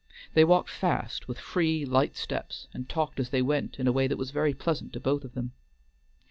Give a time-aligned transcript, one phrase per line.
[0.33, 4.07] They walked fast, with free, light steps, and talked as they went in a way
[4.07, 5.51] that was very pleasant to both of them.